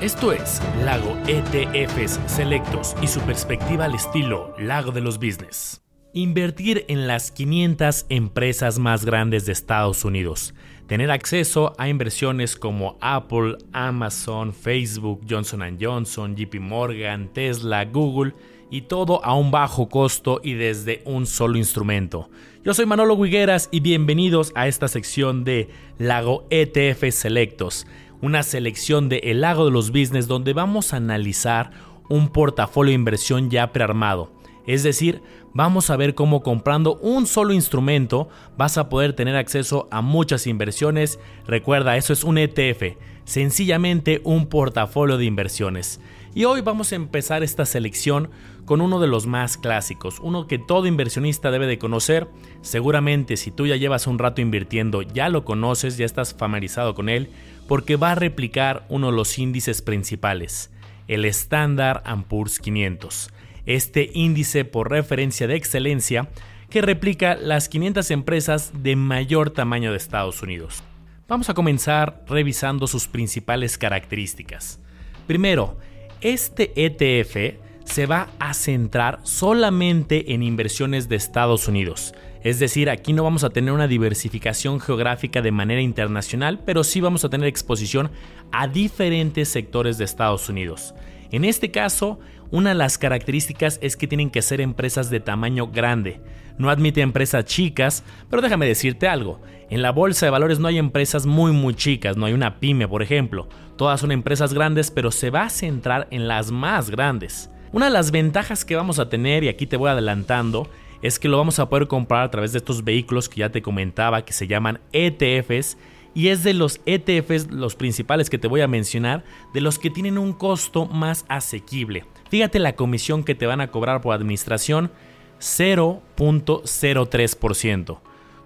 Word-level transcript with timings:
Esto 0.00 0.32
es 0.32 0.62
Lago 0.82 1.14
ETFs 1.26 2.18
Selectos 2.24 2.96
y 3.02 3.06
su 3.06 3.20
perspectiva 3.20 3.84
al 3.84 3.94
estilo 3.94 4.54
Lago 4.58 4.92
de 4.92 5.02
los 5.02 5.18
Business. 5.18 5.82
Invertir 6.14 6.86
en 6.88 7.06
las 7.06 7.30
500 7.30 8.06
empresas 8.08 8.78
más 8.78 9.04
grandes 9.04 9.44
de 9.44 9.52
Estados 9.52 10.06
Unidos. 10.06 10.54
Tener 10.86 11.10
acceso 11.10 11.74
a 11.76 11.90
inversiones 11.90 12.56
como 12.56 12.96
Apple, 13.02 13.58
Amazon, 13.74 14.54
Facebook, 14.54 15.20
Johnson 15.28 15.76
Johnson, 15.78 16.34
JP 16.34 16.60
Morgan, 16.60 17.30
Tesla, 17.34 17.84
Google 17.84 18.32
y 18.70 18.82
todo 18.82 19.22
a 19.22 19.34
un 19.34 19.50
bajo 19.50 19.90
costo 19.90 20.40
y 20.42 20.54
desde 20.54 21.02
un 21.04 21.26
solo 21.26 21.58
instrumento. 21.58 22.30
Yo 22.64 22.72
soy 22.72 22.86
Manolo 22.86 23.18
Guigueras 23.18 23.68
y 23.70 23.80
bienvenidos 23.80 24.52
a 24.54 24.66
esta 24.66 24.88
sección 24.88 25.44
de 25.44 25.68
Lago 25.98 26.46
ETF 26.48 27.10
Selectos 27.10 27.86
una 28.22 28.42
selección 28.42 29.08
de 29.08 29.18
El 29.24 29.40
Lago 29.40 29.64
de 29.64 29.70
los 29.70 29.90
Business 29.90 30.26
donde 30.26 30.52
vamos 30.52 30.92
a 30.92 30.96
analizar 30.96 31.70
un 32.08 32.28
portafolio 32.28 32.90
de 32.90 32.96
inversión 32.96 33.50
ya 33.50 33.72
prearmado. 33.72 34.32
Es 34.66 34.82
decir, 34.82 35.22
vamos 35.54 35.90
a 35.90 35.96
ver 35.96 36.14
cómo 36.14 36.42
comprando 36.42 36.96
un 36.96 37.26
solo 37.26 37.52
instrumento 37.52 38.28
vas 38.56 38.78
a 38.78 38.88
poder 38.88 39.14
tener 39.14 39.36
acceso 39.36 39.88
a 39.90 40.02
muchas 40.02 40.46
inversiones. 40.46 41.18
Recuerda, 41.46 41.96
eso 41.96 42.12
es 42.12 42.24
un 42.24 42.38
ETF, 42.38 42.96
sencillamente 43.24 44.20
un 44.24 44.46
portafolio 44.46 45.16
de 45.16 45.24
inversiones. 45.24 46.00
Y 46.34 46.44
hoy 46.44 46.60
vamos 46.60 46.92
a 46.92 46.96
empezar 46.96 47.42
esta 47.42 47.66
selección 47.66 48.30
con 48.64 48.80
uno 48.80 49.00
de 49.00 49.08
los 49.08 49.26
más 49.26 49.56
clásicos, 49.56 50.20
uno 50.20 50.46
que 50.46 50.60
todo 50.60 50.86
inversionista 50.86 51.50
debe 51.50 51.66
de 51.66 51.78
conocer. 51.78 52.28
Seguramente 52.62 53.36
si 53.36 53.50
tú 53.50 53.66
ya 53.66 53.74
llevas 53.74 54.06
un 54.06 54.20
rato 54.20 54.40
invirtiendo, 54.40 55.02
ya 55.02 55.28
lo 55.28 55.44
conoces, 55.44 55.96
ya 55.96 56.06
estás 56.06 56.34
familiarizado 56.34 56.94
con 56.94 57.08
él, 57.08 57.30
porque 57.70 57.94
va 57.94 58.10
a 58.10 58.14
replicar 58.16 58.84
uno 58.88 59.12
de 59.12 59.16
los 59.16 59.38
índices 59.38 59.80
principales, 59.80 60.72
el 61.06 61.24
Standard 61.26 62.02
Poor's 62.24 62.58
500. 62.58 63.30
Este 63.64 64.10
índice 64.12 64.64
por 64.64 64.90
referencia 64.90 65.46
de 65.46 65.54
excelencia 65.54 66.28
que 66.68 66.82
replica 66.82 67.36
las 67.36 67.68
500 67.68 68.10
empresas 68.10 68.72
de 68.82 68.96
mayor 68.96 69.50
tamaño 69.50 69.92
de 69.92 69.98
Estados 69.98 70.42
Unidos. 70.42 70.82
Vamos 71.28 71.48
a 71.48 71.54
comenzar 71.54 72.24
revisando 72.26 72.88
sus 72.88 73.06
principales 73.06 73.78
características. 73.78 74.80
Primero, 75.28 75.78
este 76.22 76.72
ETF 76.74 77.60
se 77.84 78.06
va 78.06 78.30
a 78.40 78.52
centrar 78.52 79.20
solamente 79.22 80.34
en 80.34 80.42
inversiones 80.42 81.08
de 81.08 81.14
Estados 81.14 81.68
Unidos. 81.68 82.14
Es 82.42 82.58
decir, 82.58 82.88
aquí 82.88 83.12
no 83.12 83.22
vamos 83.22 83.44
a 83.44 83.50
tener 83.50 83.72
una 83.72 83.86
diversificación 83.86 84.80
geográfica 84.80 85.42
de 85.42 85.52
manera 85.52 85.82
internacional, 85.82 86.60
pero 86.64 86.84
sí 86.84 87.00
vamos 87.02 87.24
a 87.24 87.28
tener 87.28 87.46
exposición 87.46 88.10
a 88.50 88.66
diferentes 88.66 89.50
sectores 89.50 89.98
de 89.98 90.04
Estados 90.04 90.48
Unidos. 90.48 90.94
En 91.32 91.44
este 91.44 91.70
caso, 91.70 92.18
una 92.50 92.70
de 92.70 92.76
las 92.76 92.96
características 92.96 93.78
es 93.82 93.96
que 93.96 94.08
tienen 94.08 94.30
que 94.30 94.40
ser 94.40 94.62
empresas 94.62 95.10
de 95.10 95.20
tamaño 95.20 95.68
grande. 95.68 96.20
No 96.56 96.70
admite 96.70 97.02
empresas 97.02 97.44
chicas, 97.44 98.04
pero 98.30 98.42
déjame 98.42 98.66
decirte 98.66 99.06
algo. 99.06 99.40
En 99.68 99.82
la 99.82 99.92
bolsa 99.92 100.26
de 100.26 100.30
valores 100.30 100.58
no 100.58 100.68
hay 100.68 100.78
empresas 100.78 101.26
muy 101.26 101.52
muy 101.52 101.74
chicas, 101.74 102.16
no 102.16 102.26
hay 102.26 102.32
una 102.32 102.58
pyme 102.58 102.88
por 102.88 103.02
ejemplo. 103.02 103.48
Todas 103.76 104.00
son 104.00 104.12
empresas 104.12 104.52
grandes, 104.54 104.90
pero 104.90 105.10
se 105.10 105.30
va 105.30 105.44
a 105.44 105.50
centrar 105.50 106.08
en 106.10 106.26
las 106.26 106.50
más 106.50 106.90
grandes. 106.90 107.50
Una 107.72 107.86
de 107.86 107.92
las 107.92 108.10
ventajas 108.10 108.64
que 108.64 108.74
vamos 108.76 108.98
a 108.98 109.08
tener, 109.08 109.44
y 109.44 109.48
aquí 109.48 109.66
te 109.66 109.76
voy 109.76 109.90
adelantando, 109.90 110.68
es 111.02 111.18
que 111.18 111.28
lo 111.28 111.38
vamos 111.38 111.58
a 111.58 111.68
poder 111.68 111.88
comprar 111.88 112.22
a 112.22 112.30
través 112.30 112.52
de 112.52 112.58
estos 112.58 112.84
vehículos 112.84 113.28
que 113.28 113.40
ya 113.40 113.50
te 113.50 113.62
comentaba 113.62 114.24
que 114.24 114.32
se 114.32 114.46
llaman 114.46 114.78
ETFs 114.92 115.76
y 116.14 116.28
es 116.28 116.42
de 116.42 116.54
los 116.54 116.80
ETFs 116.86 117.50
los 117.50 117.76
principales 117.76 118.30
que 118.30 118.38
te 118.38 118.48
voy 118.48 118.62
a 118.62 118.68
mencionar 118.68 119.22
de 119.54 119.60
los 119.60 119.78
que 119.78 119.90
tienen 119.90 120.18
un 120.18 120.32
costo 120.32 120.86
más 120.86 121.24
asequible. 121.28 122.04
Fíjate 122.30 122.58
la 122.58 122.74
comisión 122.74 123.22
que 123.24 123.34
te 123.34 123.44
van 123.46 123.60
a 123.60 123.70
cobrar 123.70 124.00
por 124.00 124.14
administración 124.14 124.90
0.03%. 125.38 127.98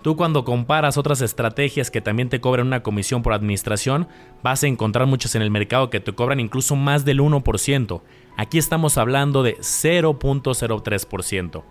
Tú 0.03 0.17
cuando 0.17 0.45
comparas 0.45 0.99
otras 0.99 1.23
estrategias 1.23 1.91
que 1.91 2.03
también 2.03 2.29
te 2.29 2.39
cobran 2.39 2.67
una 2.67 2.83
comisión 2.83 3.23
por 3.23 3.33
administración, 3.33 4.07
vas 4.43 4.63
a 4.63 4.67
encontrar 4.67 5.07
muchas 5.07 5.35
en 5.35 5.41
el 5.41 5.51
mercado 5.51 5.89
que 5.89 6.01
te 6.01 6.13
cobran 6.13 6.41
incluso 6.41 6.77
más 6.77 7.07
del 7.07 7.21
1%. 7.21 8.03
Aquí 8.37 8.59
estamos 8.59 8.99
hablando 8.99 9.43
de 9.43 9.57
0.03%. 9.57 11.65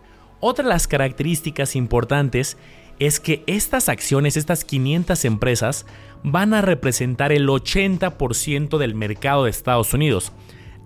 Otra 0.45 0.63
de 0.63 0.71
las 0.71 0.87
características 0.87 1.73
importantes 1.73 2.57
es 2.99 3.21
que 3.21 3.45
estas 3.47 3.87
acciones, 3.87 4.35
estas 4.35 4.65
500 4.65 5.23
empresas, 5.23 5.85
van 6.21 6.53
a 6.53 6.61
representar 6.61 7.31
el 7.31 7.47
80% 7.47 8.77
del 8.77 8.93
mercado 8.93 9.45
de 9.45 9.51
Estados 9.51 9.93
Unidos. 9.93 10.33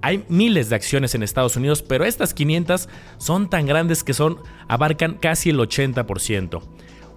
Hay 0.04 0.24
miles 0.30 0.70
de 0.70 0.76
acciones 0.76 1.16
en 1.16 1.24
Estados 1.24 1.56
Unidos, 1.56 1.82
pero 1.82 2.06
estas 2.06 2.36
500 2.36 2.88
son 3.18 3.50
tan 3.50 3.66
grandes 3.66 4.04
que 4.04 4.14
son 4.14 4.38
abarcan 4.68 5.16
casi 5.16 5.50
el 5.50 5.58
80%. 5.58 6.62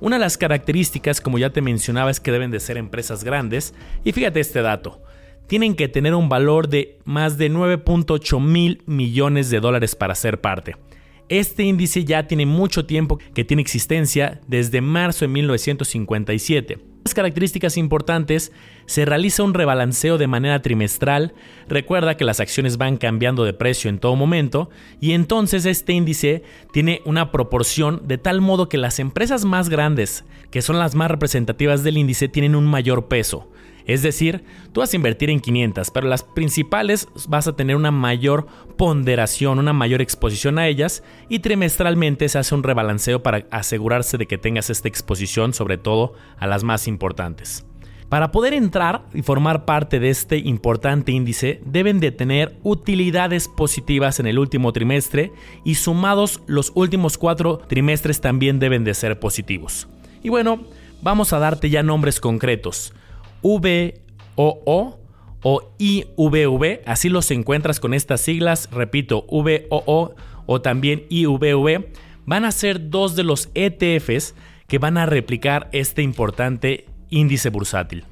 Una 0.01 0.17
de 0.17 0.21
las 0.21 0.39
características, 0.39 1.21
como 1.21 1.39
ya 1.39 1.51
te 1.51 1.61
mencionaba, 1.61 2.11
es 2.11 2.21
que 2.21 2.33
deben 2.33 2.51
de 2.51 2.61
ser 2.61 2.78
empresas 2.78 3.22
grandes. 3.22 3.75
Y 4.03 4.12
fíjate 4.12 4.41
este 4.41 4.62
dato. 4.62 5.03
Tienen 5.47 5.75
que 5.75 5.89
tener 5.89 6.15
un 6.15 6.31
valor 6.31 6.69
de 6.69 7.01
más 7.05 7.37
de 7.37 7.51
9.8 7.51 8.41
mil 8.41 8.83
millones 8.87 9.51
de 9.51 9.61
dólares 9.61 9.95
para 9.95 10.15
ser 10.15 10.41
parte. 10.41 10.77
Este 11.30 11.62
índice 11.62 12.04
ya 12.04 12.26
tiene 12.26 12.44
mucho 12.44 12.86
tiempo 12.86 13.20
que 13.34 13.44
tiene 13.44 13.62
existencia, 13.62 14.41
desde 14.48 14.80
marzo 14.80 15.24
de 15.24 15.28
1957. 15.28 16.78
Las 17.04 17.14
características 17.14 17.76
importantes, 17.76 18.50
se 18.86 19.04
realiza 19.04 19.44
un 19.44 19.54
rebalanceo 19.54 20.18
de 20.18 20.26
manera 20.26 20.60
trimestral, 20.60 21.32
recuerda 21.68 22.16
que 22.16 22.24
las 22.24 22.41
acciones 22.41 22.78
van 22.78 22.96
cambiando 22.96 23.44
de 23.44 23.52
precio 23.52 23.88
en 23.88 24.00
todo 24.00 24.16
momento, 24.16 24.70
y 25.00 25.12
entonces 25.12 25.66
este 25.66 25.92
índice 25.92 26.42
tiene 26.72 27.00
una 27.04 27.30
proporción 27.30 28.02
de 28.08 28.18
tal 28.18 28.41
modo 28.41 28.68
que 28.68 28.76
las 28.76 28.98
empresas 28.98 29.44
más 29.44 29.68
grandes, 29.68 30.24
que 30.50 30.62
son 30.62 30.80
las 30.80 30.97
más 30.97 31.12
representativas 31.12 31.84
del 31.84 31.97
índice, 31.97 32.26
tienen 32.26 32.56
un 32.56 32.66
mayor 32.66 33.06
peso. 33.06 33.48
Es 33.91 34.03
decir, 34.03 34.45
tú 34.73 34.81
vas 34.81 34.93
a 34.93 34.97
invertir 34.97 35.31
en 35.31 35.41
500, 35.41 35.91
pero 35.91 36.06
las 36.06 36.23
principales 36.23 37.09
vas 37.27 37.49
a 37.49 37.56
tener 37.56 37.75
una 37.75 37.91
mayor 37.91 38.47
ponderación, 38.77 39.59
una 39.59 39.73
mayor 39.73 40.01
exposición 40.01 40.61
a 40.61 40.69
ellas 40.69 41.03
y 41.28 41.41
trimestralmente 41.41 42.28
se 42.28 42.39
hace 42.39 42.55
un 42.55 42.62
rebalanceo 42.62 43.25
para 43.25 43.49
asegurarse 43.51 44.17
de 44.17 44.27
que 44.27 44.39
tengas 44.39 44.71
esta 44.71 44.87
exposición 44.87 45.53
sobre 45.55 45.77
todo 45.77 46.15
a 46.39 46.47
las 46.47 46.62
más 46.62 46.87
importantes. 46.87 47.67
Para 48.09 48.31
poder 48.31 48.55
entrar 48.55 49.03
y 49.12 49.23
formar 49.23 49.65
parte 49.65 49.99
de 49.99 50.11
este 50.11 50.39
importante 50.39 51.11
índice, 51.11 51.61
deben 51.65 51.99
de 51.99 52.12
tener 52.12 52.57
utilidades 52.62 53.49
positivas 53.49 54.21
en 54.21 54.28
el 54.28 54.39
último 54.39 54.72
trimestre 54.72 55.33
y 55.65 55.75
sumados 55.75 56.43
los 56.47 56.71
últimos 56.77 57.19
cuatro 57.19 57.59
trimestres 57.59 58.21
también 58.21 58.61
deben 58.61 58.84
de 58.84 58.95
ser 58.95 59.19
positivos. 59.19 59.89
Y 60.22 60.28
bueno, 60.28 60.61
vamos 61.03 61.33
a 61.33 61.41
darte 61.41 61.71
ya 61.71 61.83
nombres 61.83 62.21
concretos. 62.21 62.93
VOO 63.43 65.01
o 65.43 65.73
IVV, 65.78 66.83
así 66.87 67.09
los 67.09 67.31
encuentras 67.31 67.81
con 67.81 67.95
estas 67.95 68.21
siglas, 68.21 68.69
repito, 68.71 69.25
VOO 69.28 70.15
o 70.47 70.61
también 70.61 71.05
IVV, 71.09 71.93
van 72.27 72.45
a 72.45 72.53
ser 72.53 72.91
dos 72.91 73.17
de 73.17 73.25
los 73.25 73.49
ETFs 73.55 74.34
que 74.67 74.78
van 74.78 74.99
a 74.99 75.06
replicar 75.06 75.69
este 75.73 76.03
importante 76.03 76.87
índice 77.09 77.51
bursátil. 77.51 78.05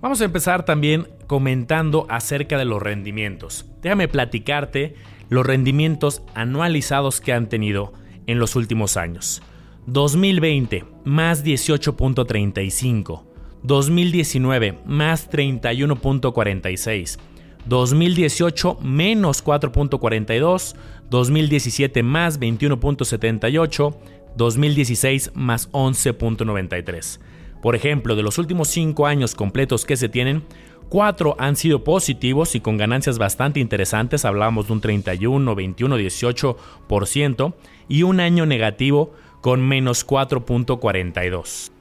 Vamos 0.00 0.20
a 0.20 0.24
empezar 0.24 0.64
también 0.64 1.06
comentando 1.26 2.06
acerca 2.08 2.58
de 2.58 2.64
los 2.64 2.82
rendimientos. 2.82 3.66
Déjame 3.82 4.08
platicarte 4.08 4.94
los 5.28 5.46
rendimientos 5.46 6.22
anualizados 6.34 7.20
que 7.20 7.32
han 7.32 7.48
tenido 7.48 7.92
en 8.26 8.38
los 8.38 8.56
últimos 8.56 8.96
años. 8.96 9.42
2020, 9.86 10.84
más 11.04 11.44
18.35. 11.44 13.31
2019 13.62 14.78
más 14.84 15.30
31.46, 15.30 17.18
2018 17.66 18.78
menos 18.80 19.44
4.42, 19.44 20.74
2017 21.10 22.02
más 22.02 22.40
21.78, 22.40 23.96
2016 24.36 25.30
más 25.34 25.70
11.93. 25.72 27.20
Por 27.62 27.76
ejemplo, 27.76 28.16
de 28.16 28.22
los 28.22 28.38
últimos 28.38 28.68
5 28.68 29.06
años 29.06 29.34
completos 29.34 29.84
que 29.84 29.96
se 29.96 30.08
tienen, 30.08 30.42
4 30.88 31.36
han 31.38 31.56
sido 31.56 31.84
positivos 31.84 32.54
y 32.54 32.60
con 32.60 32.76
ganancias 32.76 33.18
bastante 33.18 33.60
interesantes, 33.60 34.24
hablamos 34.24 34.66
de 34.66 34.72
un 34.74 34.80
31, 34.80 35.54
21, 35.54 35.98
18%, 35.98 37.54
y 37.88 38.02
un 38.02 38.20
año 38.20 38.44
negativo 38.44 39.12
con 39.40 39.66
menos 39.66 40.06
4.42. 40.06 41.71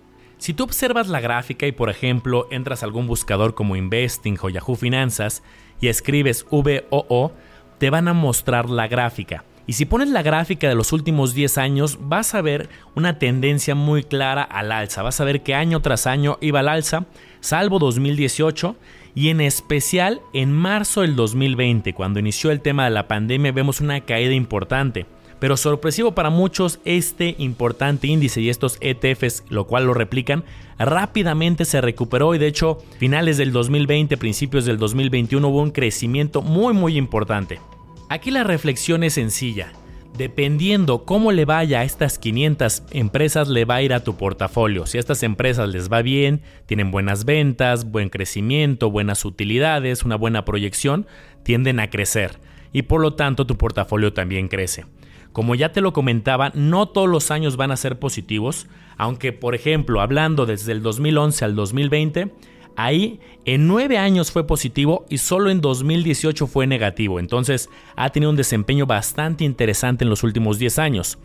Si 0.42 0.56
tú 0.56 0.64
observas 0.64 1.08
la 1.08 1.20
gráfica 1.20 1.68
y 1.68 1.72
por 1.72 1.92
ejemplo 1.92 2.48
entras 2.50 2.82
a 2.82 2.88
algún 2.88 3.06
buscador 3.06 3.54
como 3.54 3.76
Investing 3.76 4.40
o 4.42 4.50
Yahoo 4.50 4.76
Finanzas 4.76 5.44
y 5.80 5.88
escribes 5.88 6.48
VOO, 6.50 7.32
te 7.78 7.92
van 7.92 8.08
a 8.08 8.14
mostrar 8.14 8.68
la 8.68 8.88
gráfica. 8.88 9.44
Y 9.68 9.74
si 9.74 9.86
pones 9.86 10.10
la 10.10 10.24
gráfica 10.24 10.68
de 10.68 10.74
los 10.74 10.94
últimos 10.94 11.36
10 11.36 11.60
años, 11.60 12.00
vas 12.02 12.34
a 12.34 12.42
ver 12.42 12.70
una 12.96 13.20
tendencia 13.20 13.76
muy 13.76 14.04
clara 14.04 14.42
al 14.42 14.72
alza. 14.72 15.04
Vas 15.04 15.22
a 15.22 15.26
ver 15.26 15.44
que 15.44 15.54
año 15.54 15.80
tras 15.84 16.08
año 16.08 16.40
iba 16.42 16.62
al 16.62 16.70
alza, 16.70 17.06
salvo 17.40 17.78
2018 17.78 18.76
y 19.14 19.30
en 19.30 19.42
especial 19.42 20.22
en 20.34 20.52
marzo 20.52 21.02
del 21.02 21.16
2020, 21.16 21.94
cuando 21.94 22.20
inició 22.20 22.50
el 22.50 22.62
tema 22.62 22.86
de 22.86 22.90
la 22.90 23.08
pandemia, 23.08 23.52
vemos 23.52 23.80
una 23.80 24.02
caída 24.02 24.34
importante. 24.34 25.06
Pero 25.42 25.58
sorpresivo 25.58 26.12
para 26.12 26.30
muchos, 26.30 26.80
este 26.86 27.34
importante 27.40 28.06
índice 28.06 28.42
y 28.42 28.50
estos 28.50 28.78
ETFs, 28.80 29.44
lo 29.50 29.66
cual 29.66 29.88
lo 29.88 29.96
replican, 29.96 30.44
rápidamente 30.78 31.66
se 31.66 31.82
recuperó 31.82 32.36
y 32.36 32.38
de 32.38 32.46
hecho 32.46 32.78
finales 33.00 33.38
del 33.38 33.52
2020, 33.52 34.18
principios 34.18 34.66
del 34.66 34.78
2021 34.78 35.48
hubo 35.48 35.64
un 35.64 35.72
crecimiento 35.72 36.44
muy 36.44 36.76
muy 36.76 36.96
importante. 36.96 37.60
Aquí 38.08 38.30
la 38.30 38.44
reflexión 38.44 39.04
es 39.04 39.14
sencilla. 39.14 39.74
Dependiendo 40.16 41.06
cómo 41.06 41.32
le 41.32 41.46
vaya 41.46 41.80
a 41.80 41.86
estas 41.86 42.20
500 42.20 42.84
empresas, 42.92 43.48
le 43.48 43.66
va 43.66 43.76
a 43.78 43.82
ir 43.82 43.94
a 43.96 44.04
tu 44.04 44.18
portafolio. 44.18 44.86
Si 44.86 44.98
a 44.98 45.00
estas 45.00 45.24
empresas 45.24 45.70
les 45.70 45.92
va 45.92 46.04
bien, 46.04 46.44
tienen 46.68 46.92
buenas 46.92 47.26
ventas, 47.26 47.90
buen 47.90 48.10
crecimiento, 48.10 48.92
buenas 48.92 49.26
utilidades, 49.26 50.04
una 50.04 50.18
buena 50.18 50.46
proyección, 50.46 51.08
tienden 51.42 51.80
a 51.80 51.90
crecer 51.90 52.38
y 52.74 52.84
por 52.84 53.02
lo 53.02 53.16
tanto 53.16 53.48
tu 53.48 53.58
portafolio 53.58 54.14
también 54.14 54.48
crece. 54.48 54.86
Como 55.34 55.56
ya 55.56 55.72
te 55.72 55.82
lo 55.82 55.94
comentaba, 55.94 56.52
no 56.54 56.88
todos 56.88 57.10
los 57.10 57.32
años 57.32 57.58
van 57.58 57.72
a 57.72 57.78
ser 57.78 58.00
positivos, 58.00 58.68
aunque 58.98 59.34
por 59.34 59.56
ejemplo, 59.56 60.02
hablando 60.02 60.46
desde 60.46 60.72
el 60.74 60.82
2011 60.82 61.46
al 61.46 61.56
2020, 61.56 62.32
Ahí 62.76 63.20
en 63.46 63.68
nueve 63.68 63.98
años 63.98 64.32
fue 64.32 64.48
positivo 64.48 65.06
y 65.10 65.18
solo 65.18 65.50
en 65.50 65.62
2018 65.62 66.48
fue 66.48 66.68
negativo, 66.68 67.20
entonces 67.20 67.70
ha 67.96 68.10
tenido 68.10 68.30
un 68.30 68.38
desempeño 68.38 68.86
bastante 68.86 69.44
interesante 69.44 70.04
en 70.06 70.10
los 70.10 70.24
últimos 70.24 70.58
10 70.58 70.80
años. 70.80 71.18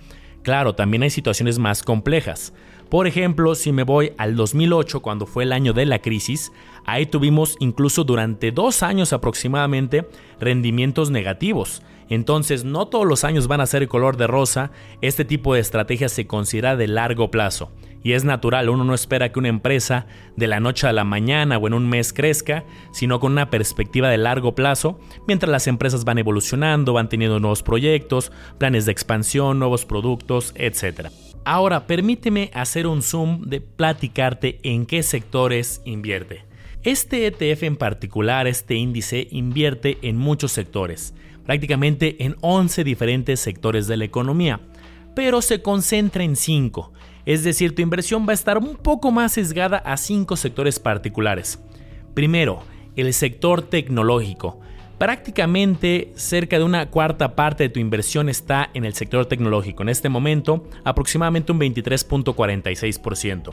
Claro, 0.43 0.75
también 0.75 1.03
hay 1.03 1.11
situaciones 1.11 1.59
más 1.59 1.83
complejas. 1.83 2.53
Por 2.89 3.07
ejemplo, 3.07 3.55
si 3.55 3.73
me 3.73 3.83
voy 3.83 4.13
al 4.17 4.37
2008, 4.37 5.01
cuando 5.01 5.27
fue 5.27 5.43
el 5.43 5.53
año 5.53 5.73
de 5.73 5.87
la 5.87 6.01
crisis, 6.01 6.53
ahí 6.85 7.07
tuvimos 7.07 7.57
incluso 7.59 8.05
durante 8.05 8.53
dos 8.53 8.85
años 8.85 9.13
aproximadamente 9.13 10.07
rendimientos 10.39 11.11
negativos. 11.11 11.83
Entonces, 12.09 12.65
no 12.65 12.87
todos 12.87 13.07
los 13.07 13.25
años 13.25 13.49
van 13.49 13.61
a 13.61 13.67
ser 13.67 13.89
color 13.89 14.17
de 14.17 14.27
rosa, 14.27 14.71
este 15.01 15.25
tipo 15.25 15.55
de 15.55 15.61
estrategia 15.61 16.09
se 16.09 16.27
considera 16.27 16.77
de 16.77 16.87
largo 16.87 17.31
plazo. 17.31 17.73
Y 18.03 18.13
es 18.13 18.23
natural, 18.23 18.69
uno 18.69 18.85
no 18.85 18.95
espera 18.95 19.33
que 19.33 19.41
una 19.41 19.49
empresa 19.49 20.07
de 20.37 20.47
la 20.47 20.61
noche 20.61 20.87
a 20.87 20.93
la 20.93 21.03
mañana 21.03 21.59
o 21.59 21.67
en 21.67 21.75
un 21.75 21.89
mes 21.89 22.13
crezca, 22.13 22.65
sino 22.93 23.19
con 23.19 23.33
una 23.33 23.51
perspectiva 23.51 24.09
de 24.09 24.17
largo 24.17 24.55
plazo, 24.55 25.01
mientras 25.27 25.51
las 25.51 25.67
empresas 25.67 26.05
van 26.05 26.19
evolucionando, 26.19 26.93
van 26.93 27.09
teniendo 27.09 27.41
nuevos 27.41 27.65
proyectos, 27.65 28.31
planes 28.59 28.87
de 28.87 28.93
expansión, 28.93 29.59
nuevos 29.59 29.85
productos, 29.85 30.53
etc. 30.55 31.09
Ahora, 31.45 31.89
permíteme 31.89 32.53
hacer 32.55 32.87
un 32.87 33.03
zoom 33.03 33.43
de 33.43 33.61
platicarte 33.61 34.61
en 34.63 34.87
qué 34.87 35.03
sectores 35.03 35.83
invierte. 35.85 36.45
Este 36.85 37.27
ETF 37.27 37.65
en 37.65 37.77
particular, 37.77 38.47
este 38.47 38.77
índice, 38.77 39.27
invierte 39.33 39.99
en 40.03 40.17
muchos 40.17 40.53
sectores, 40.53 41.13
prácticamente 41.47 42.25
en 42.25 42.37
11 42.43 42.85
diferentes 42.85 43.41
sectores 43.41 43.87
de 43.87 43.97
la 43.97 44.05
economía, 44.05 44.61
pero 45.15 45.41
se 45.41 45.63
concentra 45.63 46.23
en 46.23 46.37
5 46.37 46.93
es 47.27 47.43
decir, 47.43 47.75
tu 47.75 47.83
inversión 47.83 48.25
va 48.27 48.31
a 48.31 48.35
estar 48.35 48.57
un 48.57 48.77
poco 48.77 49.11
más 49.11 49.33
sesgada 49.33 49.79
a 49.79 49.97
cinco 49.97 50.37
sectores 50.37 50.79
particulares. 50.79 51.59
Primero, 52.15 52.63
el 52.95 53.13
sector 53.13 53.63
tecnológico. 53.63 54.61
Prácticamente 54.97 56.13
cerca 56.15 56.57
de 56.57 56.65
una 56.65 56.89
cuarta 56.89 57.35
parte 57.35 57.65
de 57.65 57.69
tu 57.69 57.81
inversión 57.81 58.29
está 58.29 58.71
en 58.75 58.85
el 58.85 58.95
sector 58.95 59.27
tecnológico. 59.27 59.83
En 59.83 59.89
este 59.89 60.09
momento, 60.09 60.69
aproximadamente 60.85 61.51
un 61.51 61.59
23.46%. 61.59 63.53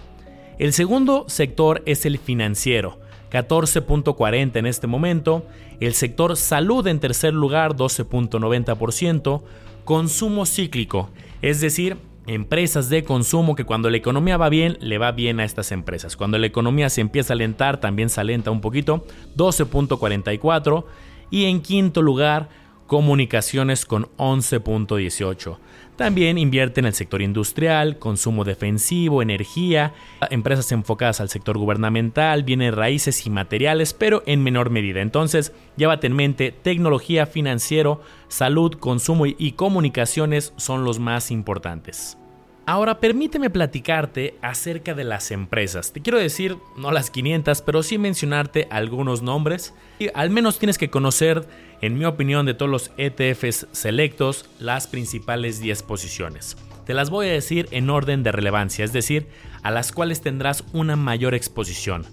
El 0.59 0.71
segundo 0.71 1.25
sector 1.27 1.81
es 1.87 2.05
el 2.05 2.19
financiero, 2.19 2.99
14.40 3.33 4.57
en 4.57 4.65
este 4.67 4.87
momento. 4.87 5.45
El 5.79 5.95
sector 5.95 6.37
salud 6.37 6.85
en 6.87 6.99
tercer 6.99 7.33
lugar, 7.33 7.75
12.90%. 7.75 9.41
Consumo 9.83 10.45
cíclico, 10.45 11.09
es 11.41 11.59
decir, 11.59 11.97
empresas 12.25 12.89
de 12.89 13.03
consumo 13.03 13.55
que 13.55 13.65
cuando 13.65 13.89
la 13.89 13.97
economía 13.97 14.37
va 14.37 14.47
bien, 14.47 14.77
le 14.79 14.97
va 14.97 15.11
bien 15.11 15.39
a 15.39 15.43
estas 15.43 15.73
empresas. 15.73 16.15
Cuando 16.15 16.37
la 16.37 16.47
economía 16.47 16.89
se 16.89 17.01
empieza 17.01 17.33
a 17.33 17.35
alentar, 17.35 17.81
también 17.81 18.09
se 18.09 18.21
alenta 18.21 18.51
un 18.51 18.61
poquito, 18.61 19.05
12.44. 19.35 20.85
Y 21.31 21.45
en 21.45 21.61
quinto 21.61 22.01
lugar, 22.01 22.47
comunicaciones 22.87 23.85
con 23.85 24.05
11.18. 24.17 25.57
También 25.95 26.39
invierte 26.39 26.79
en 26.79 26.87
el 26.87 26.93
sector 26.93 27.21
industrial, 27.21 27.99
consumo 27.99 28.43
defensivo, 28.43 29.21
energía, 29.21 29.93
empresas 30.31 30.71
enfocadas 30.71 31.21
al 31.21 31.29
sector 31.29 31.57
gubernamental, 31.57 32.43
bienes 32.43 32.73
raíces 32.73 33.27
y 33.27 33.29
materiales, 33.29 33.93
pero 33.93 34.23
en 34.25 34.41
menor 34.41 34.71
medida. 34.71 35.01
Entonces, 35.01 35.53
llévate 35.77 36.07
en 36.07 36.15
mente, 36.15 36.51
tecnología, 36.51 37.27
financiero, 37.27 38.01
salud, 38.27 38.73
consumo 38.73 39.27
y 39.27 39.51
comunicaciones 39.51 40.53
son 40.57 40.83
los 40.83 40.97
más 40.97 41.29
importantes. 41.29 42.17
Ahora 42.65 43.01
permíteme 43.01 43.49
platicarte 43.49 44.35
acerca 44.41 44.93
de 44.93 45.03
las 45.03 45.31
empresas. 45.31 45.91
Te 45.91 46.01
quiero 46.01 46.17
decir, 46.17 46.55
no 46.77 46.91
las 46.91 47.09
500, 47.09 47.61
pero 47.61 47.83
sí 47.83 47.97
mencionarte 47.97 48.69
algunos 48.71 49.21
nombres. 49.21 49.73
Y 49.99 50.07
al 50.13 50.29
menos 50.29 50.59
tienes 50.59 50.77
que 50.77 50.89
conocer, 50.89 51.45
en 51.81 51.97
mi 51.97 52.05
opinión, 52.05 52.45
de 52.45 52.53
todos 52.53 52.71
los 52.71 52.91
ETFs 52.97 53.67
selectos, 53.73 54.49
las 54.59 54.87
principales 54.87 55.59
10 55.59 55.83
posiciones. 55.83 56.55
Te 56.85 56.93
las 56.93 57.09
voy 57.09 57.27
a 57.27 57.33
decir 57.33 57.67
en 57.71 57.89
orden 57.89 58.23
de 58.23 58.31
relevancia, 58.31 58.85
es 58.85 58.93
decir, 58.93 59.27
a 59.61 59.69
las 59.69 59.91
cuales 59.91 60.21
tendrás 60.21 60.63
una 60.71 60.95
mayor 60.95 61.33
exposición. 61.33 62.05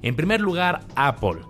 En 0.00 0.16
primer 0.16 0.40
lugar, 0.40 0.80
Apple. 0.94 1.40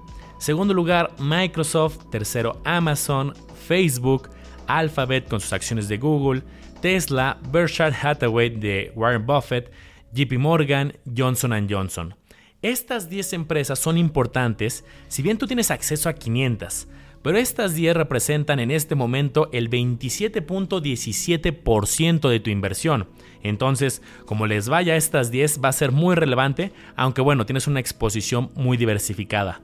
Segundo 0.40 0.74
lugar, 0.74 1.12
Microsoft. 1.20 2.10
Tercero, 2.10 2.60
Amazon, 2.64 3.32
Facebook, 3.68 4.28
Alphabet 4.66 5.28
con 5.28 5.40
sus 5.40 5.52
acciones 5.52 5.86
de 5.86 5.98
Google. 5.98 6.42
Tesla, 6.80 7.38
Berkshire 7.50 7.92
Hathaway 7.92 8.50
de 8.50 8.92
Warren 8.94 9.26
Buffett, 9.26 9.72
JP 10.12 10.38
Morgan, 10.38 10.92
Johnson 11.16 11.66
Johnson. 11.68 12.14
Estas 12.62 13.08
10 13.08 13.32
empresas 13.34 13.78
son 13.78 13.96
importantes 13.96 14.84
si 15.08 15.22
bien 15.22 15.38
tú 15.38 15.46
tienes 15.46 15.70
acceso 15.70 16.08
a 16.08 16.14
500, 16.14 16.88
pero 17.22 17.38
estas 17.38 17.74
10 17.74 17.96
representan 17.96 18.58
en 18.60 18.70
este 18.70 18.94
momento 18.94 19.48
el 19.52 19.68
27.17% 19.70 22.28
de 22.28 22.40
tu 22.40 22.50
inversión. 22.50 23.08
Entonces, 23.42 24.02
como 24.26 24.46
les 24.46 24.68
vaya 24.68 24.92
a 24.94 24.96
estas 24.96 25.30
10 25.30 25.60
va 25.64 25.70
a 25.70 25.72
ser 25.72 25.92
muy 25.92 26.14
relevante, 26.14 26.72
aunque 26.96 27.22
bueno, 27.22 27.46
tienes 27.46 27.66
una 27.66 27.80
exposición 27.80 28.50
muy 28.54 28.76
diversificada. 28.76 29.62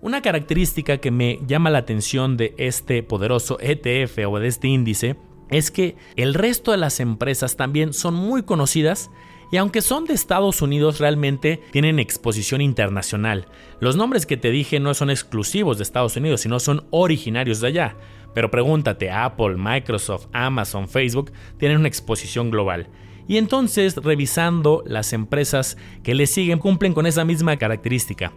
Una 0.00 0.20
característica 0.20 0.98
que 0.98 1.12
me 1.12 1.38
llama 1.46 1.70
la 1.70 1.78
atención 1.78 2.36
de 2.36 2.54
este 2.58 3.04
poderoso 3.04 3.56
ETF 3.60 4.18
o 4.28 4.40
de 4.40 4.48
este 4.48 4.66
índice 4.66 5.14
es 5.52 5.70
que 5.70 5.96
el 6.16 6.34
resto 6.34 6.72
de 6.72 6.78
las 6.78 6.98
empresas 6.98 7.56
también 7.56 7.92
son 7.92 8.14
muy 8.14 8.42
conocidas 8.42 9.10
y 9.52 9.58
aunque 9.58 9.82
son 9.82 10.06
de 10.06 10.14
Estados 10.14 10.62
Unidos 10.62 10.98
realmente 10.98 11.60
tienen 11.72 11.98
exposición 11.98 12.62
internacional. 12.62 13.46
Los 13.78 13.94
nombres 13.96 14.24
que 14.24 14.38
te 14.38 14.50
dije 14.50 14.80
no 14.80 14.94
son 14.94 15.10
exclusivos 15.10 15.76
de 15.76 15.82
Estados 15.82 16.16
Unidos, 16.16 16.40
sino 16.40 16.58
son 16.58 16.86
originarios 16.90 17.60
de 17.60 17.68
allá. 17.68 17.96
Pero 18.34 18.50
pregúntate, 18.50 19.10
Apple, 19.10 19.56
Microsoft, 19.58 20.28
Amazon, 20.32 20.88
Facebook 20.88 21.32
tienen 21.58 21.78
una 21.78 21.88
exposición 21.88 22.50
global. 22.50 22.88
Y 23.28 23.36
entonces, 23.36 23.96
revisando 23.96 24.82
las 24.86 25.12
empresas 25.12 25.76
que 26.02 26.14
le 26.14 26.26
siguen, 26.26 26.58
cumplen 26.58 26.94
con 26.94 27.06
esa 27.06 27.26
misma 27.26 27.58
característica. 27.58 28.32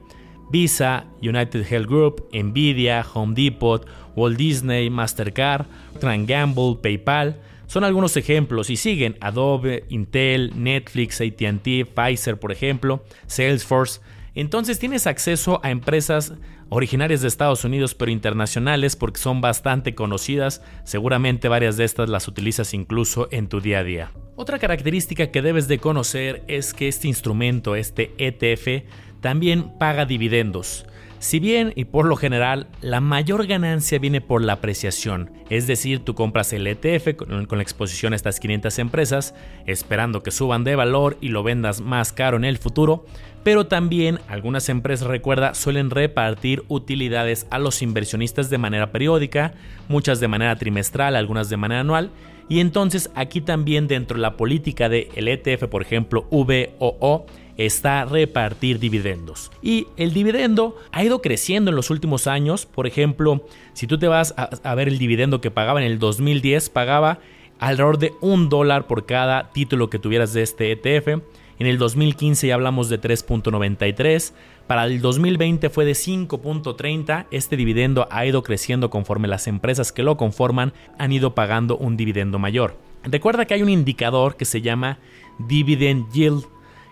Visa, 0.49 1.05
United 1.21 1.65
Health 1.69 1.87
Group, 1.87 2.29
Nvidia, 2.31 3.05
Home 3.13 3.33
Depot, 3.35 3.85
Walt 4.15 4.37
Disney, 4.37 4.89
Mastercard, 4.89 5.65
Procter 5.99 6.25
Gamble, 6.25 6.77
PayPal, 6.81 7.39
son 7.67 7.83
algunos 7.83 8.15
ejemplos 8.15 8.69
y 8.69 8.77
siguen 8.77 9.17
Adobe, 9.21 9.85
Intel, 9.89 10.51
Netflix, 10.55 11.19
ATT, 11.21 11.87
Pfizer, 11.93 12.37
por 12.39 12.51
ejemplo, 12.51 13.03
Salesforce. 13.27 14.01
Entonces 14.35 14.79
tienes 14.79 15.07
acceso 15.07 15.61
a 15.63 15.71
empresas 15.71 16.33
originarias 16.69 17.21
de 17.21 17.27
Estados 17.27 17.63
Unidos 17.63 17.95
pero 17.95 18.11
internacionales 18.11 18.95
porque 18.95 19.19
son 19.19 19.41
bastante 19.41 19.95
conocidas, 19.95 20.61
seguramente 20.83 21.47
varias 21.47 21.77
de 21.77 21.85
estas 21.85 22.09
las 22.09 22.27
utilizas 22.27 22.73
incluso 22.73 23.27
en 23.31 23.47
tu 23.47 23.61
día 23.61 23.79
a 23.79 23.83
día. 23.83 24.11
Otra 24.35 24.59
característica 24.59 25.31
que 25.31 25.41
debes 25.41 25.69
de 25.69 25.77
conocer 25.77 26.43
es 26.47 26.73
que 26.73 26.89
este 26.89 27.07
instrumento, 27.07 27.75
este 27.75 28.13
ETF, 28.17 28.85
también 29.25 29.70
paga 29.79 30.05
dividendos. 30.05 30.86
Si 31.17 31.39
bien 31.39 31.74
y 31.75 31.86
por 31.86 32.05
lo 32.05 32.15
general 32.15 32.67
la 32.82 33.01
mayor 33.01 33.48
ganancia 33.48 33.98
viene 33.98 34.22
por 34.22 34.44
la 34.44 34.53
apreciación, 34.53 35.32
es 35.50 35.65
decir, 35.65 36.05
tú 36.05 36.13
compras 36.13 36.53
el 36.53 36.67
ETF 36.67 37.15
con, 37.15 37.48
la 37.50 37.63
exposición 37.63 38.13
a 38.13 38.17
estas 38.17 38.39
500 38.39 38.77
empresas, 38.77 39.34
esperando 39.65 40.22
que 40.22 40.29
suban 40.29 40.63
de 40.63 40.75
valor 40.75 41.17
y 41.22 41.29
lo 41.29 41.41
vendas 41.41 41.82
más 41.82 42.13
caro 42.13 42.38
en 42.38 42.46
el 42.46 42.60
futuro, 42.60 43.08
pero 43.44 43.65
también 43.65 44.20
algunas 44.27 44.70
empresas, 44.70 45.08
recuerda, 45.08 45.55
suelen 45.55 45.89
repartir 45.89 46.63
utilidades 46.67 47.48
a 47.50 47.58
los 47.58 47.82
inversionistas 47.82 48.51
de 48.51 48.60
manera 48.60 48.91
periódica, 48.91 49.55
muchas 49.88 50.20
de 50.20 50.27
manera 50.27 50.55
trimestral, 50.55 51.15
algunas 51.15 51.50
de 51.50 51.58
manera 51.58 51.82
anual, 51.82 52.12
y 52.48 52.60
entonces 52.60 53.10
aquí 53.15 53.41
también 53.41 53.88
dentro 53.88 54.17
de 54.17 54.22
la 54.22 54.38
política 54.38 54.88
del 54.88 55.27
ETF, 55.27 55.63
por 55.63 55.82
ejemplo, 55.82 56.27
VOO, 56.29 57.25
está 57.57 58.05
repartir 58.05 58.79
dividendos. 58.79 59.51
Y 59.62 59.88
el 59.97 60.13
dividendo 60.13 60.77
ha 60.91 61.03
ido 61.03 61.21
creciendo 61.21 61.69
en 61.69 61.75
los 61.75 61.89
últimos 61.89 62.27
años. 62.27 62.65
Por 62.65 62.88
ejemplo, 62.88 63.45
si 63.74 63.88
tú 63.88 63.97
te 63.97 64.07
vas 64.07 64.33
a, 64.38 64.75
ver 64.75 64.88
el 64.88 64.97
dividendo 64.97 65.41
que 65.41 65.51
pagaba 65.51 65.81
en 65.81 65.91
el 65.91 66.00
2010, 66.00 66.69
pagaba 66.69 67.19
alrededor 67.59 67.97
de 67.97 68.13
un 68.21 68.50
dólar 68.50 68.88
por 68.88 69.05
cada 69.05 69.51
título 69.51 69.89
que 69.89 70.00
tuvieras 70.00 70.33
de 70.33 70.43
este 70.43 70.71
ETF. 70.71 71.21
En 71.57 71.67
el 71.67 71.77
2015 71.77 72.47
ya 72.47 72.55
hablamos 72.55 72.89
de 72.89 73.00
3.93. 73.00 74.33
Para 74.67 74.85
el 74.85 75.00
2020 75.00 75.69
fue 75.69 75.85
de 75.85 75.93
5.30. 75.93 77.27
Este 77.31 77.55
dividendo 77.55 78.07
ha 78.12 78.25
ido 78.25 78.43
creciendo 78.43 78.89
conforme 78.89 79.29
las 79.29 79.47
empresas 79.47 79.93
que 79.93 80.03
lo 80.03 80.17
conforman 80.17 80.74
han 80.97 81.13
ido 81.13 81.33
pagando 81.33 81.77
un 81.77 81.95
dividendo 81.95 82.39
mayor. 82.39 82.75
Recuerda 83.03 83.45
que 83.45 83.53
hay 83.53 83.62
un 83.62 83.69
indicador 83.69 84.35
que 84.35 84.45
se 84.45 84.62
llama 84.62 84.97
Dividend 85.38 86.12
Yield 86.12 86.43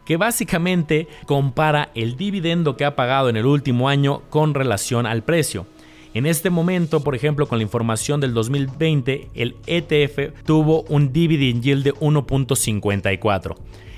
que 0.05 0.17
básicamente 0.17 1.07
compara 1.25 1.89
el 1.95 2.17
dividendo 2.17 2.77
que 2.77 2.85
ha 2.85 2.95
pagado 2.95 3.29
en 3.29 3.37
el 3.37 3.45
último 3.45 3.89
año 3.89 4.21
con 4.29 4.53
relación 4.53 5.05
al 5.05 5.23
precio. 5.23 5.65
En 6.13 6.27
este 6.27 6.51
momento, 6.51 7.03
por 7.03 7.15
ejemplo, 7.15 7.47
con 7.47 7.57
la 7.57 7.63
información 7.63 8.21
del 8.21 8.33
2020, 8.33 9.29
el 9.33 9.55
ETF 9.65 10.43
tuvo 10.45 10.83
un 10.83 11.11
dividend 11.11 11.63
yield 11.63 11.83
de 11.83 11.93
1.54. 11.95 13.55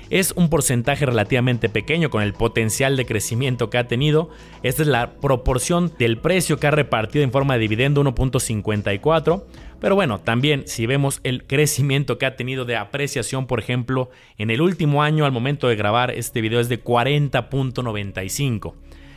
Es 0.08 0.32
un 0.36 0.48
porcentaje 0.48 1.04
relativamente 1.04 1.68
pequeño 1.68 2.10
con 2.10 2.22
el 2.22 2.32
potencial 2.32 2.96
de 2.96 3.04
crecimiento 3.04 3.68
que 3.68 3.78
ha 3.78 3.88
tenido. 3.88 4.30
Esta 4.62 4.82
es 4.82 4.88
la 4.88 5.14
proporción 5.14 5.92
del 5.98 6.16
precio 6.18 6.58
que 6.58 6.68
ha 6.68 6.70
repartido 6.70 7.24
en 7.24 7.32
forma 7.32 7.54
de 7.54 7.60
dividendo 7.60 8.02
1.54 8.02 9.42
pero 9.80 9.94
bueno, 9.94 10.18
también 10.20 10.64
si 10.66 10.86
vemos 10.86 11.20
el 11.22 11.44
crecimiento 11.44 12.18
que 12.18 12.26
ha 12.26 12.36
tenido 12.36 12.64
de 12.64 12.76
apreciación, 12.76 13.46
por 13.46 13.60
ejemplo, 13.60 14.10
en 14.38 14.50
el 14.50 14.60
último 14.60 15.02
año 15.02 15.24
al 15.24 15.32
momento 15.32 15.68
de 15.68 15.76
grabar 15.76 16.10
este 16.10 16.40
video 16.40 16.60
es 16.60 16.68
de 16.68 16.82
40.95. 16.82 18.74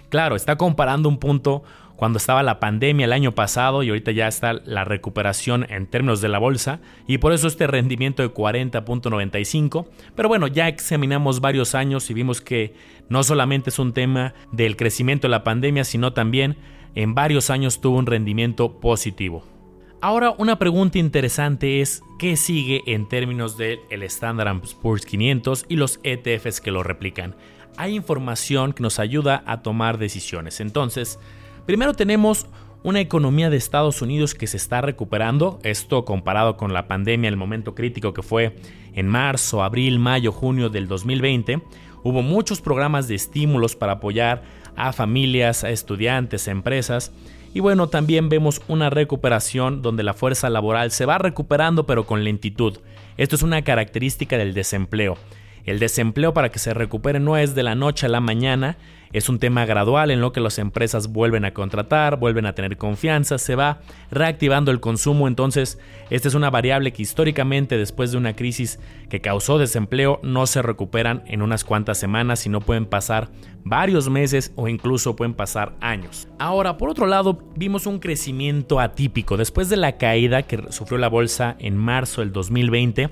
Claro, 0.09 0.35
está 0.35 0.57
comparando 0.57 1.07
un 1.07 1.19
punto 1.19 1.63
cuando 1.95 2.17
estaba 2.17 2.43
la 2.43 2.61
pandemia 2.61 3.05
el 3.05 3.11
año 3.11 3.33
pasado 3.33 3.83
y 3.83 3.89
ahorita 3.89 4.11
ya 4.11 4.27
está 4.27 4.53
la 4.53 4.85
recuperación 4.85 5.65
en 5.69 5.85
términos 5.85 6.21
de 6.21 6.29
la 6.29 6.39
bolsa 6.39 6.79
y 7.07 7.17
por 7.17 7.33
eso 7.33 7.47
este 7.47 7.67
rendimiento 7.67 8.23
de 8.23 8.33
40.95. 8.33 9.85
Pero 10.15 10.29
bueno, 10.29 10.47
ya 10.47 10.69
examinamos 10.69 11.41
varios 11.41 11.75
años 11.75 12.09
y 12.09 12.13
vimos 12.13 12.39
que 12.39 12.73
no 13.09 13.21
solamente 13.23 13.69
es 13.69 13.79
un 13.79 13.91
tema 13.91 14.33
del 14.51 14.77
crecimiento 14.77 15.27
de 15.27 15.31
la 15.31 15.43
pandemia, 15.43 15.83
sino 15.83 16.13
también 16.13 16.55
en 16.95 17.15
varios 17.15 17.49
años 17.49 17.81
tuvo 17.81 17.97
un 17.97 18.05
rendimiento 18.05 18.79
positivo. 18.79 19.58
Ahora 20.01 20.33
una 20.37 20.57
pregunta 20.57 20.97
interesante 20.97 21.81
es 21.81 22.03
qué 22.17 22.37
sigue 22.37 22.83
en 22.85 23.09
términos 23.09 23.57
del 23.57 23.81
Standard 24.03 24.61
Poor's 24.81 25.05
500 25.05 25.65
y 25.67 25.75
los 25.75 25.99
ETFs 26.03 26.61
que 26.61 26.71
lo 26.71 26.83
replican. 26.83 27.35
Hay 27.75 27.95
información 27.95 28.71
que 28.71 28.81
nos 28.81 28.97
ayuda 28.97 29.43
a 29.45 29.61
tomar 29.61 29.97
decisiones. 29.97 30.61
Entonces, 30.61 31.19
primero 31.65 31.95
tenemos 31.95 32.47
una 32.81 33.01
economía 33.01 33.49
de 33.49 33.57
Estados 33.57 34.01
Unidos 34.01 34.35
que 34.35 34.47
se 34.47 34.55
está 34.55 34.79
recuperando, 34.79 35.59
esto 35.63 36.05
comparado 36.05 36.55
con 36.55 36.71
la 36.71 36.87
pandemia, 36.87 37.27
el 37.27 37.35
momento 37.35 37.75
crítico 37.75 38.13
que 38.13 38.23
fue 38.23 38.55
en 38.93 39.09
marzo, 39.09 39.63
abril, 39.63 39.99
mayo, 39.99 40.31
junio 40.31 40.69
del 40.69 40.87
2020. 40.87 41.61
Hubo 42.03 42.21
muchos 42.21 42.61
programas 42.61 43.09
de 43.09 43.15
estímulos 43.15 43.75
para 43.75 43.93
apoyar 43.93 44.43
a 44.77 44.93
familias, 44.93 45.65
a 45.65 45.71
estudiantes, 45.71 46.47
a 46.47 46.51
empresas 46.51 47.11
y 47.53 47.59
bueno, 47.59 47.87
también 47.87 48.29
vemos 48.29 48.61
una 48.67 48.89
recuperación 48.89 49.81
donde 49.81 50.03
la 50.03 50.13
fuerza 50.13 50.49
laboral 50.49 50.91
se 50.91 51.05
va 51.05 51.17
recuperando 51.17 51.85
pero 51.85 52.05
con 52.05 52.23
lentitud. 52.23 52.77
Esto 53.17 53.35
es 53.35 53.43
una 53.43 53.63
característica 53.63 54.37
del 54.37 54.53
desempleo. 54.53 55.17
El 55.65 55.79
desempleo 55.79 56.33
para 56.33 56.49
que 56.49 56.59
se 56.59 56.73
recupere 56.73 57.19
no 57.19 57.37
es 57.37 57.55
de 57.55 57.63
la 57.63 57.75
noche 57.75 58.05
a 58.05 58.09
la 58.09 58.21
mañana, 58.21 58.77
es 59.11 59.27
un 59.27 59.39
tema 59.39 59.65
gradual 59.65 60.11
en 60.11 60.21
lo 60.21 60.31
que 60.31 60.39
las 60.39 60.59
empresas 60.59 61.11
vuelven 61.11 61.43
a 61.43 61.53
contratar, 61.53 62.19
vuelven 62.19 62.45
a 62.45 62.53
tener 62.53 62.77
confianza, 62.77 63.39
se 63.39 63.55
va 63.55 63.81
reactivando 64.11 64.69
el 64.71 64.79
consumo, 64.79 65.27
entonces 65.27 65.79
esta 66.11 66.27
es 66.27 66.35
una 66.35 66.51
variable 66.51 66.93
que 66.93 67.01
históricamente 67.01 67.77
después 67.77 68.11
de 68.11 68.17
una 68.17 68.35
crisis 68.35 68.79
que 69.09 69.21
causó 69.21 69.57
desempleo 69.57 70.19
no 70.21 70.45
se 70.45 70.61
recuperan 70.61 71.23
en 71.25 71.41
unas 71.41 71.63
cuantas 71.63 71.97
semanas, 71.97 72.39
sino 72.39 72.61
pueden 72.61 72.85
pasar 72.85 73.29
varios 73.63 74.09
meses 74.09 74.51
o 74.55 74.67
incluso 74.67 75.15
pueden 75.15 75.33
pasar 75.33 75.75
años. 75.81 76.27
Ahora, 76.37 76.77
por 76.77 76.89
otro 76.89 77.07
lado, 77.07 77.39
vimos 77.55 77.87
un 77.87 77.99
crecimiento 77.99 78.79
atípico. 78.79 79.37
Después 79.37 79.69
de 79.69 79.77
la 79.77 79.97
caída 79.97 80.43
que 80.43 80.71
sufrió 80.71 80.97
la 80.99 81.09
bolsa 81.09 81.55
en 81.59 81.77
marzo 81.77 82.21
del 82.21 82.31
2020, 82.31 83.09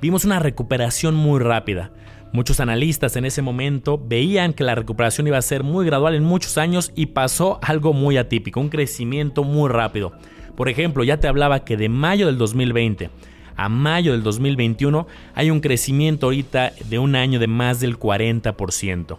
vimos 0.00 0.24
una 0.24 0.38
recuperación 0.38 1.14
muy 1.14 1.40
rápida. 1.40 1.90
Muchos 2.32 2.60
analistas 2.60 3.16
en 3.16 3.24
ese 3.24 3.42
momento 3.42 3.98
veían 4.02 4.52
que 4.52 4.64
la 4.64 4.74
recuperación 4.74 5.26
iba 5.26 5.38
a 5.38 5.42
ser 5.42 5.62
muy 5.62 5.86
gradual 5.86 6.14
en 6.14 6.24
muchos 6.24 6.58
años 6.58 6.92
y 6.94 7.06
pasó 7.06 7.58
algo 7.62 7.92
muy 7.92 8.16
atípico, 8.16 8.60
un 8.60 8.68
crecimiento 8.68 9.44
muy 9.44 9.70
rápido. 9.70 10.12
Por 10.56 10.68
ejemplo, 10.68 11.04
ya 11.04 11.18
te 11.18 11.28
hablaba 11.28 11.64
que 11.64 11.76
de 11.76 11.88
mayo 11.88 12.26
del 12.26 12.38
2020 12.38 13.10
a 13.56 13.68
mayo 13.68 14.12
del 14.12 14.22
2021 14.22 15.06
hay 15.34 15.50
un 15.50 15.60
crecimiento 15.60 16.26
ahorita 16.26 16.72
de 16.84 16.98
un 16.98 17.16
año 17.16 17.38
de 17.38 17.46
más 17.46 17.80
del 17.80 17.98
40%. 17.98 19.18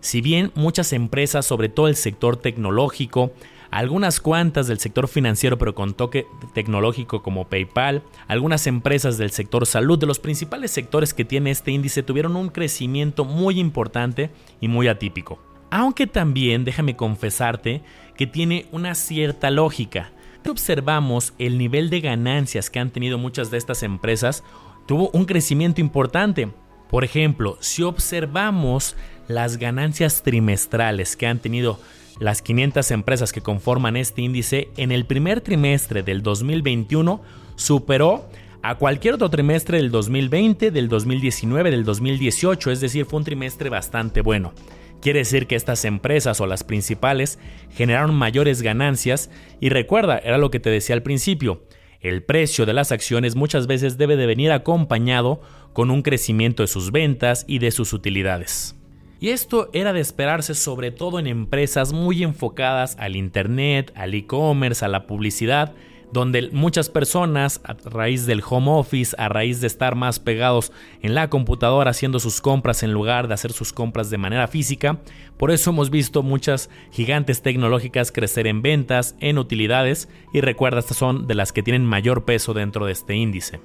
Si 0.00 0.20
bien 0.20 0.52
muchas 0.54 0.92
empresas, 0.92 1.46
sobre 1.46 1.68
todo 1.68 1.88
el 1.88 1.96
sector 1.96 2.36
tecnológico, 2.36 3.32
algunas 3.70 4.20
cuantas 4.20 4.66
del 4.66 4.78
sector 4.78 5.08
financiero 5.08 5.58
pero 5.58 5.74
con 5.74 5.94
toque 5.94 6.26
tecnológico 6.54 7.22
como 7.22 7.48
PayPal, 7.48 8.02
algunas 8.26 8.66
empresas 8.66 9.18
del 9.18 9.30
sector 9.30 9.66
salud, 9.66 9.98
de 9.98 10.06
los 10.06 10.18
principales 10.18 10.70
sectores 10.70 11.14
que 11.14 11.24
tiene 11.24 11.50
este 11.50 11.70
índice, 11.70 12.02
tuvieron 12.02 12.36
un 12.36 12.48
crecimiento 12.48 13.24
muy 13.24 13.58
importante 13.58 14.30
y 14.60 14.68
muy 14.68 14.88
atípico. 14.88 15.38
Aunque 15.70 16.06
también, 16.06 16.64
déjame 16.64 16.96
confesarte, 16.96 17.82
que 18.16 18.26
tiene 18.26 18.66
una 18.72 18.94
cierta 18.94 19.50
lógica. 19.50 20.12
Observamos 20.48 21.34
el 21.38 21.58
nivel 21.58 21.90
de 21.90 22.00
ganancias 22.00 22.70
que 22.70 22.78
han 22.78 22.90
tenido 22.90 23.18
muchas 23.18 23.50
de 23.50 23.58
estas 23.58 23.82
empresas, 23.82 24.44
tuvo 24.86 25.10
un 25.12 25.26
crecimiento 25.26 25.82
importante. 25.82 26.48
Por 26.88 27.04
ejemplo, 27.04 27.58
si 27.60 27.82
observamos 27.82 28.96
las 29.26 29.58
ganancias 29.58 30.22
trimestrales 30.22 31.16
que 31.16 31.26
han 31.26 31.38
tenido 31.38 31.78
las 32.20 32.42
500 32.42 32.90
empresas 32.90 33.32
que 33.32 33.40
conforman 33.40 33.96
este 33.96 34.22
índice 34.22 34.68
en 34.76 34.92
el 34.92 35.06
primer 35.06 35.40
trimestre 35.40 36.02
del 36.02 36.22
2021 36.22 37.22
superó 37.56 38.28
a 38.62 38.74
cualquier 38.76 39.14
otro 39.14 39.30
trimestre 39.30 39.78
del 39.78 39.90
2020, 39.90 40.70
del 40.70 40.88
2019, 40.88 41.70
del 41.70 41.84
2018, 41.84 42.70
es 42.70 42.80
decir, 42.80 43.04
fue 43.04 43.18
un 43.18 43.24
trimestre 43.24 43.70
bastante 43.70 44.20
bueno. 44.20 44.52
Quiere 45.00 45.20
decir 45.20 45.46
que 45.46 45.54
estas 45.54 45.84
empresas 45.84 46.40
o 46.40 46.46
las 46.46 46.64
principales 46.64 47.38
generaron 47.70 48.14
mayores 48.16 48.62
ganancias 48.62 49.30
y 49.60 49.68
recuerda, 49.68 50.18
era 50.18 50.38
lo 50.38 50.50
que 50.50 50.58
te 50.58 50.70
decía 50.70 50.96
al 50.96 51.04
principio, 51.04 51.62
el 52.00 52.22
precio 52.24 52.66
de 52.66 52.72
las 52.72 52.90
acciones 52.92 53.36
muchas 53.36 53.66
veces 53.66 53.96
debe 53.96 54.16
de 54.16 54.26
venir 54.26 54.50
acompañado 54.50 55.40
con 55.72 55.90
un 55.90 56.02
crecimiento 56.02 56.62
de 56.62 56.68
sus 56.68 56.90
ventas 56.90 57.44
y 57.46 57.60
de 57.60 57.70
sus 57.70 57.92
utilidades. 57.92 58.77
Y 59.20 59.30
esto 59.30 59.68
era 59.72 59.92
de 59.92 60.00
esperarse 60.00 60.54
sobre 60.54 60.92
todo 60.92 61.18
en 61.18 61.26
empresas 61.26 61.92
muy 61.92 62.22
enfocadas 62.22 62.96
al 63.00 63.16
Internet, 63.16 63.92
al 63.96 64.14
e-commerce, 64.14 64.84
a 64.84 64.88
la 64.88 65.06
publicidad, 65.06 65.74
donde 66.12 66.50
muchas 66.52 66.88
personas 66.88 67.60
a 67.64 67.74
raíz 67.74 68.26
del 68.26 68.42
home 68.48 68.70
office, 68.70 69.14
a 69.18 69.28
raíz 69.28 69.60
de 69.60 69.66
estar 69.66 69.94
más 69.94 70.20
pegados 70.20 70.72
en 71.02 71.14
la 71.14 71.28
computadora 71.28 71.90
haciendo 71.90 72.20
sus 72.20 72.40
compras 72.40 72.82
en 72.82 72.92
lugar 72.92 73.28
de 73.28 73.34
hacer 73.34 73.52
sus 73.52 73.72
compras 73.72 74.08
de 74.08 74.18
manera 74.18 74.46
física, 74.48 75.00
por 75.36 75.50
eso 75.50 75.70
hemos 75.70 75.90
visto 75.90 76.22
muchas 76.22 76.70
gigantes 76.92 77.42
tecnológicas 77.42 78.12
crecer 78.12 78.46
en 78.46 78.62
ventas, 78.62 79.16
en 79.20 79.38
utilidades 79.38 80.08
y 80.32 80.40
recuerda, 80.40 80.78
estas 80.78 80.96
son 80.96 81.26
de 81.26 81.34
las 81.34 81.52
que 81.52 81.62
tienen 81.62 81.84
mayor 81.84 82.24
peso 82.24 82.54
dentro 82.54 82.86
de 82.86 82.92
este 82.92 83.14
índice. 83.14 83.60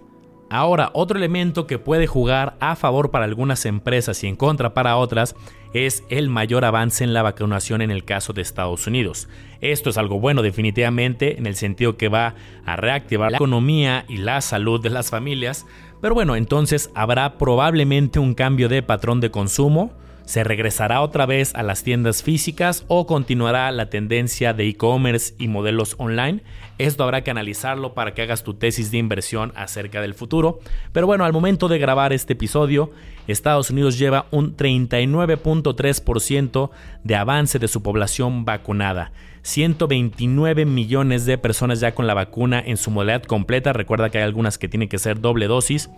Ahora, 0.49 0.91
otro 0.93 1.17
elemento 1.17 1.65
que 1.65 1.79
puede 1.79 2.07
jugar 2.07 2.55
a 2.59 2.75
favor 2.75 3.11
para 3.11 3.25
algunas 3.25 3.65
empresas 3.65 4.23
y 4.23 4.27
en 4.27 4.35
contra 4.35 4.73
para 4.73 4.97
otras 4.97 5.35
es 5.73 6.03
el 6.09 6.29
mayor 6.29 6.65
avance 6.65 7.03
en 7.03 7.13
la 7.13 7.23
vacunación 7.23 7.81
en 7.81 7.89
el 7.89 8.05
caso 8.05 8.33
de 8.33 8.43
Estados 8.43 8.85
Unidos. 8.85 9.27
Esto 9.61 9.89
es 9.89 9.97
algo 9.97 10.19
bueno 10.19 10.41
definitivamente 10.41 11.37
en 11.37 11.47
el 11.47 11.55
sentido 11.55 11.97
que 11.97 12.09
va 12.09 12.35
a 12.65 12.75
reactivar 12.75 13.31
la 13.31 13.37
economía 13.37 14.05
y 14.07 14.17
la 14.17 14.41
salud 14.41 14.79
de 14.81 14.91
las 14.91 15.09
familias, 15.09 15.65
pero 16.01 16.13
bueno, 16.13 16.35
entonces 16.35 16.91
habrá 16.93 17.37
probablemente 17.37 18.19
un 18.19 18.35
cambio 18.35 18.69
de 18.69 18.83
patrón 18.83 19.21
de 19.21 19.31
consumo, 19.31 19.93
¿Se 20.25 20.45
regresará 20.45 21.01
otra 21.01 21.25
vez 21.25 21.53
a 21.53 21.63
las 21.63 21.83
tiendas 21.83 22.23
físicas 22.23 22.85
o 22.87 23.05
continuará 23.05 23.69
la 23.71 23.89
tendencia 23.89 24.53
de 24.53 24.69
e-commerce 24.69 25.33
y 25.37 25.49
modelos 25.49 25.95
online? 25.97 26.43
Esto 26.77 27.03
habrá 27.03 27.23
que 27.23 27.31
analizarlo 27.31 27.93
para 27.93 28.13
que 28.13 28.21
hagas 28.21 28.43
tu 28.43 28.53
tesis 28.53 28.89
de 28.89 28.99
inversión 28.99 29.51
acerca 29.55 29.99
del 30.01 30.13
futuro. 30.13 30.59
Pero 30.93 31.07
bueno, 31.07 31.25
al 31.25 31.33
momento 31.33 31.67
de 31.67 31.77
grabar 31.77 32.13
este 32.13 32.31
episodio, 32.33 32.91
Estados 33.27 33.69
Unidos 33.69 33.99
lleva 33.99 34.27
un 34.31 34.55
39.3% 34.55 36.69
de 37.03 37.15
avance 37.15 37.59
de 37.59 37.67
su 37.67 37.83
población 37.83 38.45
vacunada. 38.45 39.11
129 39.41 40.65
millones 40.65 41.25
de 41.25 41.37
personas 41.37 41.81
ya 41.81 41.93
con 41.93 42.07
la 42.07 42.13
vacuna 42.13 42.63
en 42.65 42.77
su 42.77 42.91
modalidad 42.91 43.23
completa. 43.23 43.73
Recuerda 43.73 44.09
que 44.09 44.19
hay 44.19 44.23
algunas 44.23 44.57
que 44.57 44.69
tienen 44.69 44.87
que 44.87 44.99
ser 44.99 45.19
doble 45.19 45.47
dosis. 45.47 45.89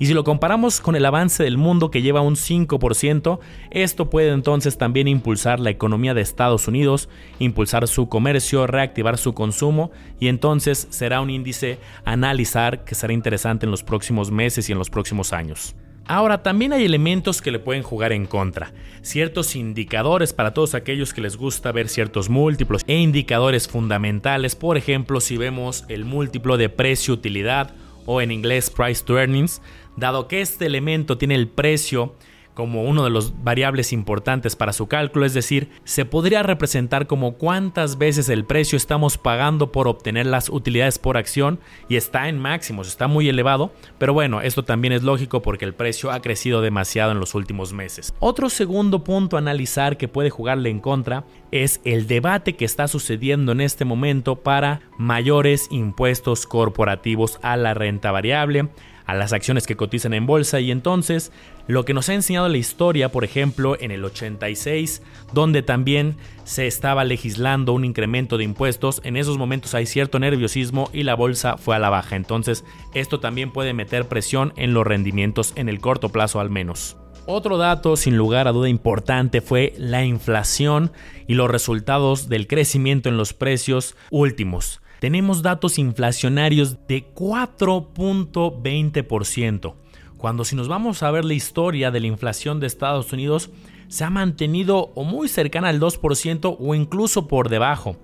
Y 0.00 0.06
si 0.06 0.14
lo 0.14 0.24
comparamos 0.24 0.80
con 0.80 0.96
el 0.96 1.04
avance 1.04 1.44
del 1.44 1.58
mundo 1.58 1.90
que 1.90 2.00
lleva 2.00 2.22
un 2.22 2.34
5%, 2.34 3.38
esto 3.70 4.08
puede 4.08 4.30
entonces 4.30 4.78
también 4.78 5.08
impulsar 5.08 5.60
la 5.60 5.68
economía 5.68 6.14
de 6.14 6.22
Estados 6.22 6.66
Unidos, 6.68 7.10
impulsar 7.38 7.86
su 7.86 8.08
comercio, 8.08 8.66
reactivar 8.66 9.18
su 9.18 9.34
consumo 9.34 9.90
y 10.18 10.28
entonces 10.28 10.88
será 10.88 11.20
un 11.20 11.28
índice 11.28 11.78
a 12.06 12.12
analizar 12.12 12.82
que 12.86 12.94
será 12.94 13.12
interesante 13.12 13.66
en 13.66 13.70
los 13.70 13.82
próximos 13.82 14.30
meses 14.30 14.70
y 14.70 14.72
en 14.72 14.78
los 14.78 14.88
próximos 14.88 15.34
años. 15.34 15.76
Ahora, 16.06 16.42
también 16.42 16.72
hay 16.72 16.86
elementos 16.86 17.42
que 17.42 17.50
le 17.50 17.58
pueden 17.58 17.82
jugar 17.82 18.12
en 18.12 18.24
contra. 18.24 18.72
Ciertos 19.02 19.54
indicadores 19.54 20.32
para 20.32 20.54
todos 20.54 20.74
aquellos 20.74 21.12
que 21.12 21.20
les 21.20 21.36
gusta 21.36 21.72
ver 21.72 21.88
ciertos 21.90 22.30
múltiplos 22.30 22.84
e 22.86 22.96
indicadores 22.96 23.68
fundamentales. 23.68 24.56
Por 24.56 24.78
ejemplo, 24.78 25.20
si 25.20 25.36
vemos 25.36 25.84
el 25.88 26.06
múltiplo 26.06 26.56
de 26.56 26.70
precio-utilidad 26.70 27.74
o 28.06 28.20
en 28.20 28.32
inglés 28.32 28.70
price 28.70 29.04
to 29.04 29.18
earnings, 29.18 29.60
dado 30.00 30.26
que 30.26 30.40
este 30.40 30.66
elemento 30.66 31.16
tiene 31.18 31.36
el 31.36 31.48
precio 31.48 32.14
como 32.54 32.82
uno 32.82 33.04
de 33.04 33.10
los 33.10 33.42
variables 33.42 33.92
importantes 33.92 34.56
para 34.56 34.72
su 34.72 34.86
cálculo, 34.86 35.24
es 35.24 35.34
decir, 35.34 35.70
se 35.84 36.04
podría 36.04 36.42
representar 36.42 37.06
como 37.06 37.34
cuántas 37.34 37.96
veces 37.96 38.28
el 38.28 38.44
precio 38.44 38.76
estamos 38.76 39.18
pagando 39.18 39.72
por 39.72 39.88
obtener 39.88 40.26
las 40.26 40.50
utilidades 40.50 40.98
por 40.98 41.16
acción 41.16 41.60
y 41.88 41.96
está 41.96 42.28
en 42.28 42.38
máximos, 42.38 42.88
está 42.88 43.06
muy 43.06 43.28
elevado, 43.28 43.72
pero 43.98 44.12
bueno, 44.12 44.42
esto 44.42 44.64
también 44.64 44.92
es 44.92 45.02
lógico 45.02 45.42
porque 45.42 45.64
el 45.64 45.74
precio 45.74 46.10
ha 46.10 46.20
crecido 46.20 46.60
demasiado 46.60 47.12
en 47.12 47.20
los 47.20 47.34
últimos 47.34 47.72
meses. 47.72 48.12
Otro 48.18 48.50
segundo 48.50 49.04
punto 49.04 49.36
a 49.36 49.40
analizar 49.40 49.96
que 49.96 50.08
puede 50.08 50.30
jugarle 50.30 50.70
en 50.70 50.80
contra 50.80 51.24
es 51.52 51.80
el 51.84 52.06
debate 52.06 52.56
que 52.56 52.64
está 52.64 52.88
sucediendo 52.88 53.52
en 53.52 53.60
este 53.60 53.84
momento 53.84 54.36
para 54.36 54.82
mayores 54.98 55.68
impuestos 55.70 56.46
corporativos 56.46 57.38
a 57.42 57.56
la 57.56 57.74
renta 57.74 58.12
variable, 58.12 58.68
a 59.10 59.14
las 59.14 59.32
acciones 59.32 59.66
que 59.66 59.76
cotizan 59.76 60.14
en 60.14 60.24
bolsa 60.24 60.60
y 60.60 60.70
entonces 60.70 61.32
lo 61.66 61.84
que 61.84 61.94
nos 61.94 62.08
ha 62.08 62.14
enseñado 62.14 62.48
la 62.48 62.58
historia, 62.58 63.10
por 63.10 63.24
ejemplo, 63.24 63.76
en 63.80 63.90
el 63.90 64.04
86, 64.04 65.02
donde 65.32 65.62
también 65.62 66.16
se 66.44 66.68
estaba 66.68 67.04
legislando 67.04 67.72
un 67.72 67.84
incremento 67.84 68.38
de 68.38 68.44
impuestos, 68.44 69.00
en 69.04 69.16
esos 69.16 69.36
momentos 69.36 69.74
hay 69.74 69.86
cierto 69.86 70.20
nerviosismo 70.20 70.90
y 70.92 71.02
la 71.02 71.14
bolsa 71.14 71.56
fue 71.56 71.74
a 71.74 71.80
la 71.80 71.90
baja. 71.90 72.14
Entonces, 72.14 72.64
esto 72.94 73.18
también 73.18 73.52
puede 73.52 73.72
meter 73.72 74.06
presión 74.06 74.52
en 74.56 74.74
los 74.74 74.86
rendimientos 74.86 75.54
en 75.56 75.68
el 75.68 75.80
corto 75.80 76.10
plazo 76.10 76.38
al 76.38 76.50
menos. 76.50 76.96
Otro 77.26 77.58
dato 77.58 77.96
sin 77.96 78.16
lugar 78.16 78.46
a 78.46 78.52
duda 78.52 78.68
importante 78.68 79.40
fue 79.40 79.74
la 79.76 80.04
inflación 80.04 80.92
y 81.26 81.34
los 81.34 81.50
resultados 81.50 82.28
del 82.28 82.46
crecimiento 82.46 83.08
en 83.08 83.16
los 83.16 83.34
precios 83.34 83.96
últimos 84.10 84.80
tenemos 85.00 85.42
datos 85.42 85.78
inflacionarios 85.78 86.86
de 86.86 87.12
4.20%, 87.14 89.74
cuando 90.16 90.44
si 90.44 90.54
nos 90.54 90.68
vamos 90.68 91.02
a 91.02 91.10
ver 91.10 91.24
la 91.24 91.34
historia 91.34 91.90
de 91.90 91.98
la 92.00 92.06
inflación 92.06 92.60
de 92.60 92.66
Estados 92.66 93.12
Unidos, 93.12 93.50
se 93.88 94.04
ha 94.04 94.10
mantenido 94.10 94.92
o 94.94 95.02
muy 95.02 95.28
cercana 95.28 95.68
al 95.68 95.80
2% 95.80 96.56
o 96.60 96.74
incluso 96.74 97.26
por 97.26 97.48
debajo. 97.48 97.96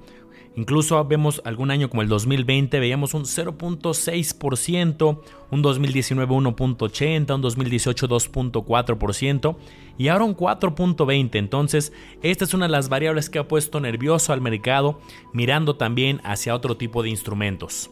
Incluso 0.57 1.05
vemos 1.05 1.43
algún 1.45 1.71
año 1.71 1.91
como 1.91 2.01
el 2.01 2.09
2020, 2.09 2.81
veíamos 2.81 3.13
un 3.13 3.25
0.6%, 3.25 5.21
un 5.51 5.63
2019 5.63 6.35
1.80%, 6.35 7.35
un 7.35 7.43
2018 7.43 8.09
2.4% 8.09 9.57
y 9.99 10.09
ahora 10.09 10.25
un 10.25 10.35
4.20%. 10.35 11.37
Entonces, 11.37 11.93
esta 12.23 12.45
es 12.45 12.55
una 12.55 12.67
de 12.67 12.73
las 12.73 12.89
variables 12.89 13.29
que 13.29 13.39
ha 13.39 13.47
puesto 13.47 13.81
nervioso 13.81 14.33
al 14.33 14.41
mercado, 14.41 14.99
mirando 15.35 15.77
también 15.77 16.23
hacia 16.25 16.55
otro 16.55 16.79
tipo 16.79 17.03
de 17.03 17.11
instrumentos. 17.11 17.91